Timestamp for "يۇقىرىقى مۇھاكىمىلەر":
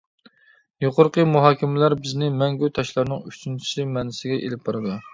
0.85-1.97